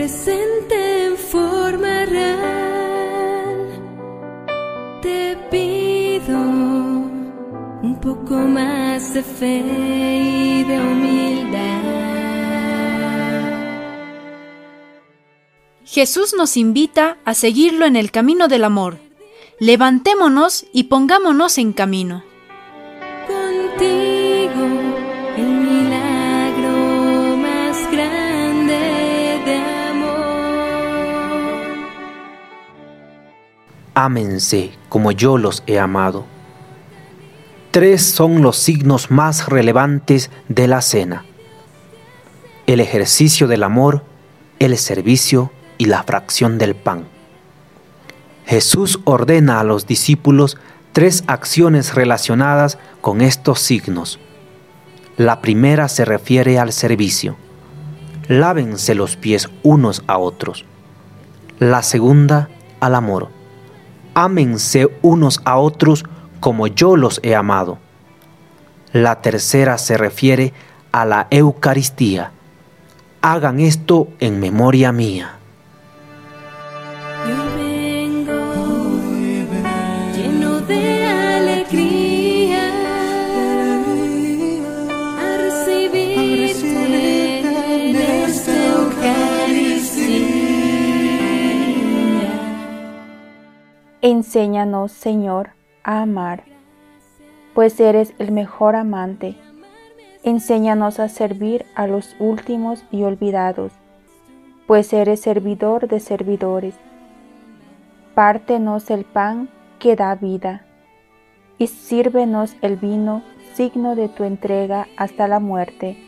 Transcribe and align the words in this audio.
presente 0.00 1.04
en 1.04 1.16
forma 1.18 2.06
real. 2.06 3.68
Te 5.02 5.36
pido 5.50 6.38
un 6.38 7.98
poco 8.00 8.32
más 8.32 9.12
de 9.12 9.22
fe 9.22 9.58
y 9.58 10.64
de 10.64 10.80
humildad. 10.80 11.82
Jesús 15.84 16.32
nos 16.34 16.56
invita 16.56 17.18
a 17.26 17.34
seguirlo 17.34 17.84
en 17.84 17.96
el 17.96 18.10
camino 18.10 18.48
del 18.48 18.64
amor. 18.64 18.96
Levantémonos 19.58 20.64
y 20.72 20.84
pongámonos 20.84 21.58
en 21.58 21.74
camino. 21.74 22.29
Ámense 34.02 34.72
como 34.88 35.12
yo 35.12 35.36
los 35.36 35.62
he 35.66 35.78
amado. 35.78 36.24
Tres 37.70 38.00
son 38.00 38.40
los 38.40 38.56
signos 38.56 39.10
más 39.10 39.50
relevantes 39.50 40.30
de 40.48 40.68
la 40.68 40.80
cena. 40.80 41.26
El 42.66 42.80
ejercicio 42.80 43.46
del 43.46 43.62
amor, 43.62 44.02
el 44.58 44.78
servicio 44.78 45.52
y 45.76 45.84
la 45.84 46.02
fracción 46.02 46.56
del 46.56 46.74
pan. 46.76 47.08
Jesús 48.46 49.00
ordena 49.04 49.60
a 49.60 49.64
los 49.64 49.86
discípulos 49.86 50.56
tres 50.94 51.22
acciones 51.26 51.94
relacionadas 51.94 52.78
con 53.02 53.20
estos 53.20 53.60
signos. 53.60 54.18
La 55.18 55.42
primera 55.42 55.88
se 55.88 56.06
refiere 56.06 56.58
al 56.58 56.72
servicio. 56.72 57.36
Lávense 58.28 58.94
los 58.94 59.16
pies 59.16 59.50
unos 59.62 60.02
a 60.06 60.16
otros. 60.16 60.64
La 61.58 61.82
segunda, 61.82 62.48
al 62.80 62.94
amor. 62.94 63.39
Ámense 64.14 64.88
unos 65.02 65.40
a 65.44 65.56
otros 65.56 66.04
como 66.40 66.66
yo 66.66 66.96
los 66.96 67.20
he 67.22 67.34
amado. 67.34 67.78
La 68.92 69.20
tercera 69.22 69.78
se 69.78 69.96
refiere 69.96 70.52
a 70.92 71.04
la 71.04 71.26
Eucaristía. 71.30 72.32
Hagan 73.22 73.60
esto 73.60 74.08
en 74.18 74.40
memoria 74.40 74.92
mía. 74.92 75.39
Enséñanos, 94.02 94.92
Señor, 94.92 95.50
a 95.84 96.00
amar, 96.00 96.44
pues 97.52 97.78
eres 97.78 98.14
el 98.18 98.32
mejor 98.32 98.74
amante. 98.74 99.36
Enséñanos 100.22 100.98
a 100.98 101.10
servir 101.10 101.66
a 101.74 101.86
los 101.86 102.16
últimos 102.18 102.82
y 102.90 103.02
olvidados, 103.02 103.72
pues 104.66 104.94
eres 104.94 105.20
servidor 105.20 105.86
de 105.86 106.00
servidores. 106.00 106.76
Pártenos 108.14 108.88
el 108.88 109.04
pan 109.04 109.50
que 109.78 109.96
da 109.96 110.14
vida, 110.14 110.64
y 111.58 111.66
sírvenos 111.66 112.56
el 112.62 112.76
vino, 112.76 113.22
signo 113.52 113.96
de 113.96 114.08
tu 114.08 114.24
entrega 114.24 114.88
hasta 114.96 115.28
la 115.28 115.40
muerte. 115.40 115.98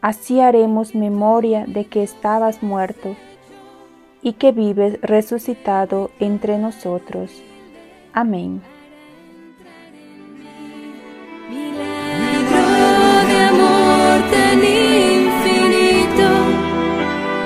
Así 0.00 0.40
haremos 0.40 0.94
memoria 0.94 1.66
de 1.66 1.84
que 1.84 2.02
estabas 2.02 2.62
muerto 2.62 3.14
y 4.24 4.32
que 4.32 4.50
vives 4.50 4.98
resucitado 5.02 6.10
entre 6.18 6.58
nosotros. 6.58 7.30
Amén. 8.14 8.62
Milagro 11.50 12.64
de 13.28 13.36
amor 13.44 14.30
tan 14.32 14.58
infinito 14.58 16.28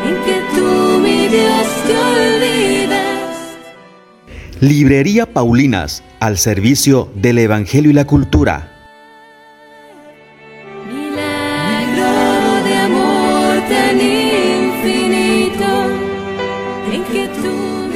en 0.06 0.14
que 0.24 0.36
tú, 0.54 1.00
mi 1.00 1.28
Dios, 1.28 1.66
te 1.86 1.94
olvidas. 1.98 3.56
Librería 4.60 5.26
Paulinas, 5.26 6.04
al 6.20 6.38
servicio 6.38 7.10
del 7.16 7.38
Evangelio 7.38 7.90
y 7.90 7.94
la 7.94 8.06
cultura. 8.06 8.77
en 16.98 17.44
you. 17.44 17.87